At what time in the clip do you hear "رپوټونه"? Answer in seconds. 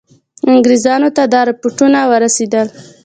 1.49-1.99